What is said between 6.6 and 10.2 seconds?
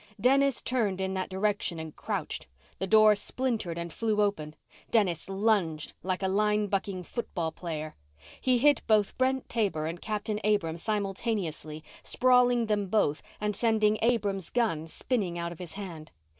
bucking football player. He hit both Brent Taber and